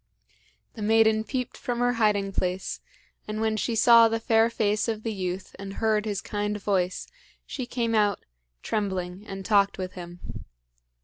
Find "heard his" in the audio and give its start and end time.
5.75-6.21